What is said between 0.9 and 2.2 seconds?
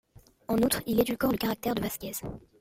édulcore le caractère de Vasquez.